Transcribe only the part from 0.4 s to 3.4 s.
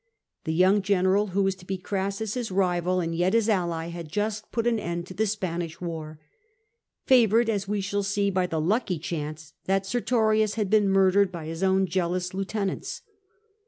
The young general, who was to be Grassus's rival and yet